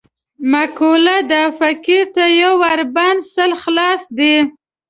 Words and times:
معقوله 0.51 1.17
ده: 1.29 1.41
فقیر 1.59 2.03
ته 2.15 2.23
یو 2.41 2.53
ور 2.61 2.79
بند، 2.95 3.19
سل 3.33 3.51
خلاص 3.63 4.01
دي. 4.17 4.35